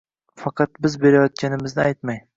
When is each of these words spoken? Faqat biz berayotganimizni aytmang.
Faqat 0.43 0.81
biz 0.85 0.97
berayotganimizni 1.05 1.85
aytmang. 1.89 2.25